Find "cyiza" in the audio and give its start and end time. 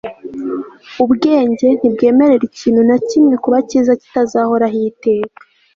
3.69-3.91